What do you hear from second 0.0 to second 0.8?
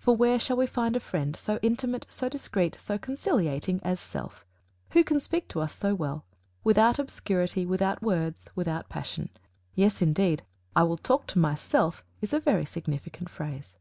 For where shall we